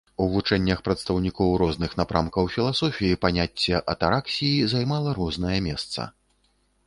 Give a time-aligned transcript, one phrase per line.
[0.23, 6.01] У вучэннях прадстаўнікоў розных напрамкаў філасофіі паняцце атараксіі займала рознае месца.